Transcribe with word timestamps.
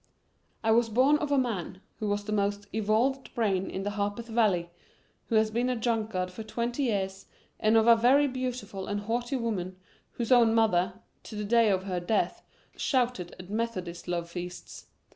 I 0.63 0.71
was 0.71 0.89
born 0.89 1.17
of 1.19 1.31
a 1.31 1.37
man 1.37 1.79
who 1.99 2.09
has 2.09 2.23
the 2.23 2.31
most 2.31 2.65
evolved 2.73 3.31
brain 3.35 3.69
in 3.69 3.83
the 3.83 3.91
Harpeth 3.91 4.29
Valley, 4.29 4.71
who 5.27 5.35
has 5.35 5.51
been 5.51 5.69
a 5.69 5.75
drunkard 5.75 6.31
for 6.31 6.41
twenty 6.41 6.85
years, 6.85 7.27
and 7.59 7.77
of 7.77 7.85
a 7.85 7.95
very 7.95 8.27
beautiful 8.27 8.87
and 8.87 9.01
haughty 9.01 9.35
woman 9.35 9.75
whose 10.13 10.31
own 10.31 10.55
mother, 10.55 10.99
to 11.25 11.35
the 11.35 11.45
day 11.45 11.69
of 11.69 11.83
her 11.83 11.99
death, 11.99 12.41
shouted 12.75 13.35
at 13.37 13.51
Methodist 13.51 14.07
love 14.07 14.27
feasts. 14.27 14.87